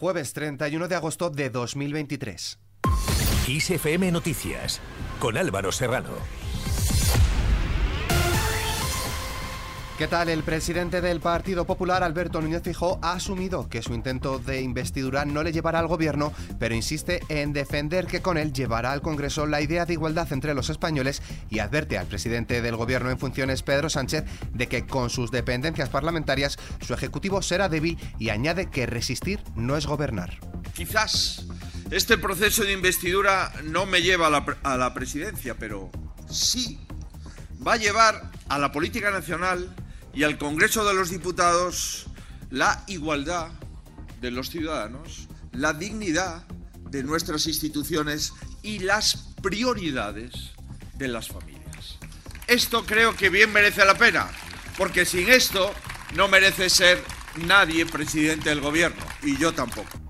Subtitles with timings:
[0.00, 2.58] Jueves 31 de agosto de 2023.
[3.46, 4.80] ISFM Noticias
[5.18, 6.12] con Álvaro Serrano.
[10.00, 10.30] ¿Qué tal?
[10.30, 15.26] El presidente del Partido Popular, Alberto Núñez Fijó, ha asumido que su intento de investidura
[15.26, 19.44] no le llevará al gobierno, pero insiste en defender que con él llevará al Congreso
[19.44, 23.62] la idea de igualdad entre los españoles y advierte al presidente del gobierno en funciones,
[23.62, 28.86] Pedro Sánchez, de que con sus dependencias parlamentarias su ejecutivo será débil y añade que
[28.86, 30.38] resistir no es gobernar.
[30.72, 31.44] Quizás
[31.90, 35.90] este proceso de investidura no me lleva a la, a la presidencia, pero
[36.30, 36.80] sí
[37.66, 39.76] va a llevar a la política nacional
[40.14, 42.06] y al Congreso de los Diputados
[42.50, 43.48] la igualdad
[44.20, 46.46] de los ciudadanos, la dignidad
[46.90, 50.32] de nuestras instituciones y las prioridades
[50.94, 51.98] de las familias.
[52.46, 54.28] Esto creo que bien merece la pena,
[54.76, 55.72] porque sin esto
[56.14, 57.02] no merece ser
[57.36, 60.09] nadie presidente del gobierno, y yo tampoco.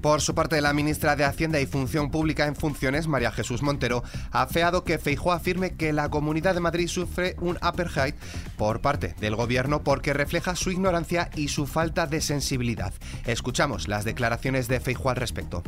[0.00, 4.02] Por su parte, la ministra de Hacienda y Función Pública en funciones, María Jesús Montero,
[4.30, 8.14] ha feado que Feijóo afirme que la Comunidad de Madrid sufre un apartheid
[8.56, 12.94] por parte del gobierno porque refleja su ignorancia y su falta de sensibilidad.
[13.26, 15.62] Escuchamos las declaraciones de Feijóo al respecto.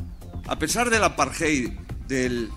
[0.49, 1.73] A pesar del apartheid
[2.09, 2.51] del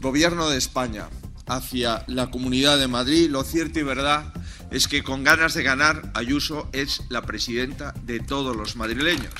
[0.00, 1.08] gobierno de España
[1.46, 4.32] hacia la Comunidad de Madrid, lo cierto y verdad
[4.70, 9.34] es que con ganas de ganar, Ayuso es la presidenta de todos los madrileños.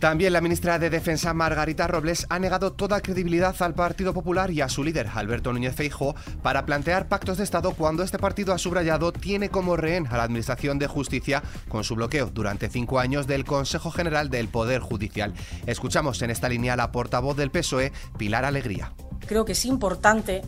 [0.00, 4.60] También la ministra de Defensa Margarita Robles ha negado toda credibilidad al Partido Popular y
[4.60, 8.58] a su líder Alberto Núñez Feijóo para plantear pactos de Estado cuando este partido ha
[8.58, 13.26] subrayado tiene como rehén a la Administración de Justicia con su bloqueo durante cinco años
[13.26, 15.32] del Consejo General del Poder Judicial.
[15.64, 18.92] Escuchamos en esta línea a la portavoz del PSOE, Pilar Alegría.
[19.26, 20.42] Creo que es importante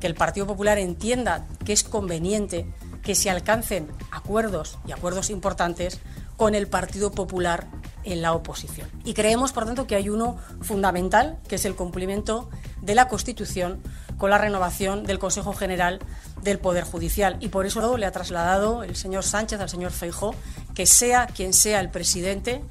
[0.00, 2.66] que el Partido Popular entienda que es conveniente
[3.02, 6.00] que se alcancen acuerdos y acuerdos importantes
[6.36, 7.68] con el Partido Popular
[8.12, 8.88] en la oposición.
[9.04, 12.48] Y creemos, por tanto, que hay uno fundamental, que es el cumplimiento
[12.82, 13.80] de la Constitución
[14.16, 16.00] con la renovación del Consejo General
[16.42, 17.36] del Poder Judicial.
[17.40, 20.34] Y por eso le ha trasladado el señor Sánchez al señor Feijó
[20.74, 22.64] que sea quien sea el presidente,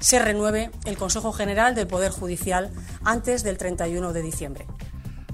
[0.00, 2.70] se renueve el Consejo General del Poder Judicial
[3.04, 4.66] antes del 31 de diciembre.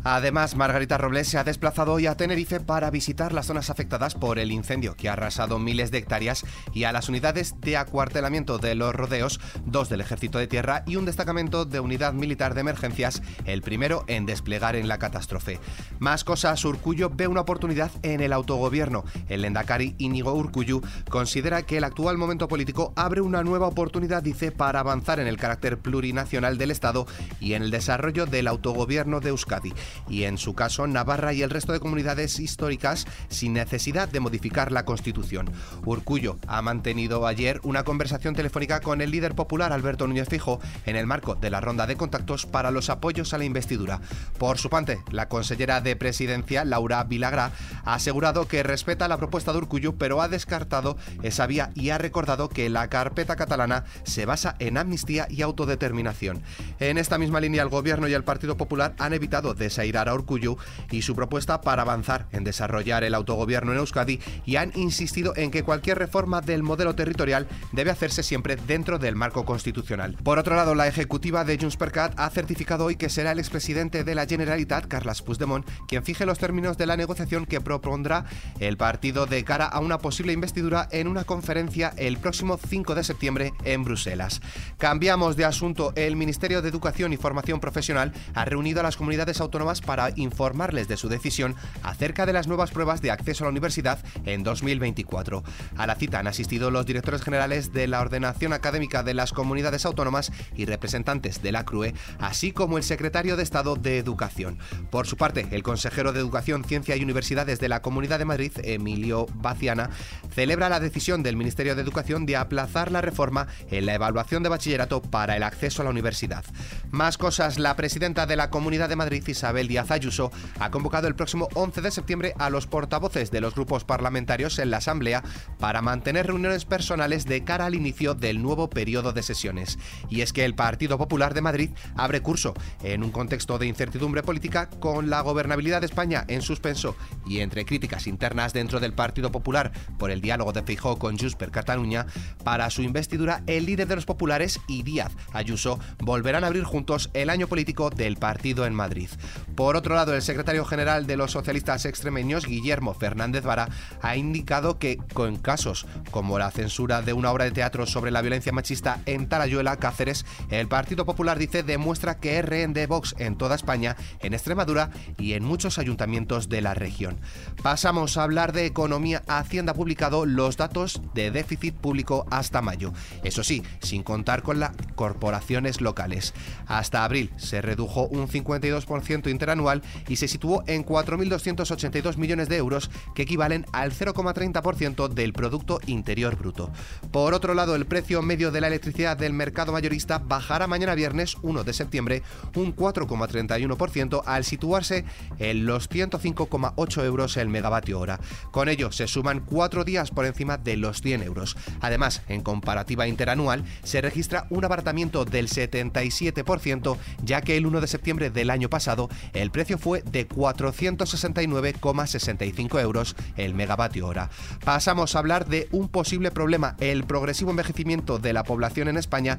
[0.07, 4.39] Además, Margarita Robles se ha desplazado hoy a Tenerife para visitar las zonas afectadas por
[4.39, 6.45] el incendio que ha arrasado miles de hectáreas
[6.75, 10.97] y a las unidades de acuartelamiento de los rodeos, dos del Ejército de Tierra y
[10.97, 15.59] un destacamento de Unidad Militar de Emergencias, el primero en desplegar en la catástrofe.
[16.01, 19.05] Más cosas, Urcuyo ve una oportunidad en el autogobierno.
[19.31, 24.53] El Lendakari Íñigo Urcuyu considera que el actual momento político abre una nueva oportunidad, dice,
[24.53, 27.07] para avanzar en el carácter plurinacional del Estado
[27.41, 29.73] y en el desarrollo del autogobierno de Euskadi
[30.09, 34.73] y en su caso Navarra y el resto de comunidades históricas sin necesidad de modificar
[34.73, 35.51] la Constitución.
[35.85, 40.97] Urcullo ha mantenido ayer una conversación telefónica con el líder popular Alberto Núñez Fijo en
[40.97, 44.01] el marco de la ronda de contactos para los apoyos a la investidura.
[44.39, 47.53] Por su parte, la consellera de Presidencia, Laura Vilagra,
[47.85, 51.99] ha asegurado que respeta la propuesta de Urcullo, pero ha descartado esa vía y ha
[51.99, 56.43] recordado que la carpeta catalana se basa en amnistía y autodeterminación.
[56.81, 60.57] En esta misma línea, el Gobierno y el Partido Popular han evitado desayunar a Urcuyu
[60.91, 65.51] y su propuesta para avanzar en desarrollar el autogobierno en Euskadi y han insistido en
[65.51, 70.17] que cualquier reforma del modelo territorial debe hacerse siempre dentro del marco constitucional.
[70.23, 73.39] Por otro lado, la ejecutiva de Junts per Cat ha certificado hoy que será el
[73.39, 78.25] expresidente de la Generalitat, Carles Puigdemont, quien fije los términos de la negociación que propondrá
[78.61, 83.05] el partido de cara a una posible investidura en una conferencia el próximo 5 de
[83.05, 84.41] septiembre en Bruselas.
[84.79, 85.93] Cambiamos de asunto.
[85.97, 90.89] El Ministerio de Educación y Formación Profesional ha reunido a las comunidades autónomas para informarles
[90.89, 95.43] de su decisión acerca de las nuevas pruebas de acceso a la universidad en 2024.
[95.77, 99.87] A la cita han asistido los directores generales de la Ordenación Académica de las Comunidades
[99.87, 104.59] Autónomas y representantes de la CRUE, así como el secretario de Estado de Educación.
[104.91, 108.53] Por su parte, el consejero de Educación, Ciencia y Universidades de la Comunidad de Madrid,
[108.63, 109.91] Emilio Baciana,
[110.35, 114.49] celebra la decisión del Ministerio de Educación de aplazar la reforma en la evaluación de
[114.49, 116.45] bachillerato para el acceso a la universidad.
[116.91, 121.15] Más cosas, la presidenta de la Comunidad de Madrid, Isabel Díaz Ayuso ha convocado el
[121.15, 125.23] próximo 11 de septiembre a los portavoces de los grupos parlamentarios en la Asamblea
[125.59, 129.79] para mantener reuniones personales de cara al inicio del nuevo periodo de sesiones.
[130.11, 134.23] Y es que el Partido Popular de Madrid abre curso en un contexto de incertidumbre
[134.23, 136.97] política con la gobernabilidad de España en suspenso
[137.27, 141.37] y entre críticas internas dentro del Partido Popular por el diálogo de Feijóo con Junts
[141.51, 142.07] Cataluña,
[142.43, 147.11] para su investidura el líder de los populares y Díaz Ayuso volverán a abrir juntos
[147.15, 149.09] el año político del partido en Madrid.
[149.55, 153.69] Por otro lado, el secretario general de los socialistas extremeños, Guillermo Fernández Vara,
[154.03, 158.23] ha indicado que con casos como la censura de una obra de teatro sobre la
[158.23, 163.37] violencia machista en Talayuela, Cáceres, el Partido Popular dice demuestra que es de Vox en
[163.37, 167.17] toda España, en Extremadura y en muchos ayuntamientos de la región.
[167.63, 169.23] Pasamos a hablar de economía.
[169.27, 172.93] Hacienda ha publicado los datos de déficit público hasta mayo.
[173.23, 176.35] Eso sí, sin contar con las corporaciones locales.
[176.67, 182.91] Hasta abril se redujo un 52% interanual y se situó en 4.282 millones de euros,
[183.15, 186.71] que equivalen al 0,30% del Producto Interior Bruto.
[187.11, 191.37] Por otro lado, el precio medio de la electricidad del mercado mayorista bajará mañana viernes
[191.43, 192.23] 1 de septiembre
[192.55, 195.05] un 4,31% al situarse
[195.39, 198.21] en los 105,8 euros el megavatio hora.
[198.51, 201.57] Con ello se suman cuatro días por encima de los 100 euros.
[201.81, 208.31] Además, en comparativa interanual, se registra un del 77%, ya que el 1 de septiembre
[208.31, 214.29] del año pasado el precio fue de 469,65 euros el megavatio hora.
[214.65, 216.77] Pasamos a hablar de un posible problema.
[216.81, 219.39] El progresivo envejecimiento de la población en España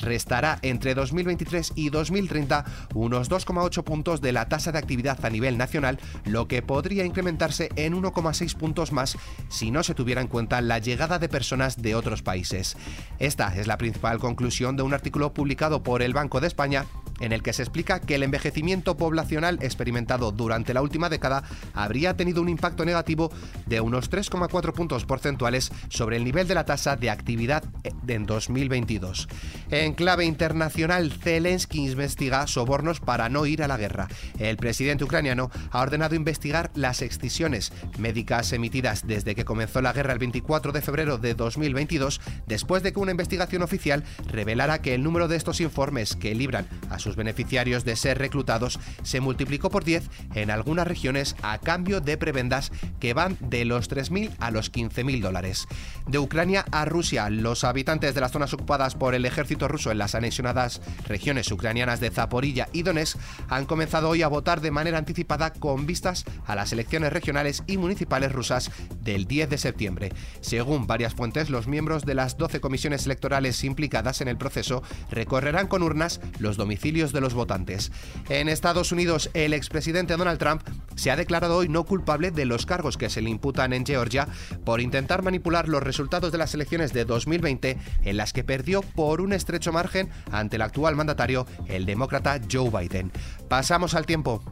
[0.00, 2.64] restará entre 2023 y 2030
[2.94, 7.68] unos 2,8 puntos de la tasa de actividad a nivel nacional, lo que podría incrementarse
[7.76, 9.16] en 1,6 puntos más
[9.48, 12.76] si no se tuviera en cuenta la llegada de personas de otros países.
[13.18, 16.86] Esta es la principal conclusión de un artículo publicado por el Banco de España
[17.20, 22.16] en el que se explica que el envejecimiento poblacional experimentado durante la última década habría
[22.16, 23.30] tenido un impacto negativo
[23.66, 27.64] de unos 3,4 puntos porcentuales sobre el nivel de la tasa de actividad
[28.06, 29.28] en 2022.
[29.70, 34.08] En clave internacional, Zelensky investiga sobornos para no ir a la guerra.
[34.38, 40.12] El presidente ucraniano ha ordenado investigar las excisiones médicas emitidas desde que comenzó la guerra
[40.12, 45.02] el 24 de febrero de 2022, después de que una investigación oficial revelara que el
[45.02, 49.84] número de estos informes que libran a sus beneficiarios de ser reclutados se multiplicó por
[49.84, 54.72] 10 en algunas regiones a cambio de prebendas que van de los 3.000 a los
[54.72, 55.68] 15.000 dólares.
[56.08, 59.98] De Ucrania a Rusia, los habitantes de las zonas ocupadas por el ejército ruso en
[59.98, 63.18] las anexionadas regiones ucranianas de Zaporilla y Donetsk
[63.48, 67.76] han comenzado hoy a votar de manera anticipada con vistas a las elecciones regionales y
[67.76, 70.12] municipales rusas del 10 de septiembre.
[70.40, 75.68] Según varias fuentes, los miembros de las 12 comisiones electorales implicadas en el proceso recorrerán
[75.68, 76.56] con urnas los
[76.96, 77.92] domicilios de los votantes.
[78.28, 80.62] En Estados Unidos, el expresidente Donald Trump
[80.94, 84.28] se ha declarado hoy no culpable de los cargos que se le imputan en Georgia
[84.64, 89.20] por intentar manipular los resultados de las elecciones de 2020 en las que perdió por
[89.20, 93.12] un estrecho margen ante el actual mandatario, el demócrata Joe Biden.
[93.48, 94.42] Pasamos al tiempo.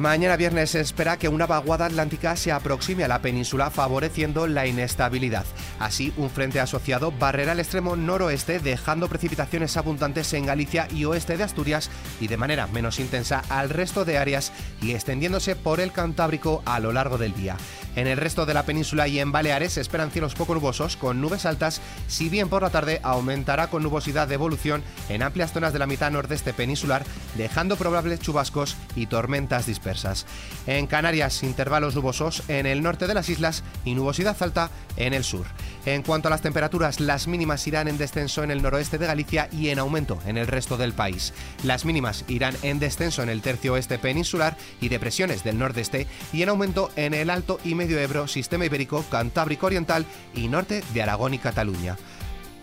[0.00, 4.66] Mañana viernes se espera que una vaguada atlántica se aproxime a la península favoreciendo la
[4.66, 5.44] inestabilidad.
[5.78, 11.36] Así, un frente asociado barrerá el extremo noroeste dejando precipitaciones abundantes en Galicia y oeste
[11.36, 15.92] de Asturias y de manera menos intensa al resto de áreas y extendiéndose por el
[15.92, 17.58] Cantábrico a lo largo del día.
[17.96, 21.20] En el resto de la península y en Baleares se esperan cielos poco nubosos con
[21.20, 25.72] nubes altas, si bien por la tarde aumentará con nubosidad de evolución en amplias zonas
[25.72, 27.04] de la mitad nordeste peninsular,
[27.36, 30.26] dejando probables chubascos y tormentas dispersas.
[30.66, 35.24] En Canarias, intervalos nubosos en el norte de las islas y nubosidad alta en el
[35.24, 35.46] sur.
[35.86, 39.48] En cuanto a las temperaturas, las mínimas irán en descenso en el noroeste de Galicia
[39.50, 41.32] y en aumento en el resto del país.
[41.64, 46.42] Las mínimas irán en descenso en el tercio oeste peninsular y depresiones del nordeste y
[46.42, 50.04] en aumento en el alto y medio Ebro, sistema ibérico, Cantábrico Oriental
[50.34, 51.96] y norte de Aragón y Cataluña.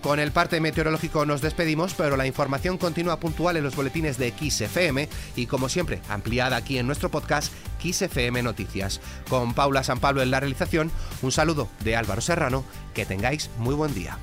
[0.02, 4.32] Con el parte meteorológico nos despedimos, pero la información continúa puntual en los boletines de
[4.32, 7.52] XFM y como siempre ampliada aquí en nuestro podcast
[7.82, 9.02] XFM Noticias.
[9.28, 12.64] Con Paula San Pablo en la realización, un saludo de Álvaro Serrano,
[12.94, 14.18] que tengáis muy buen día.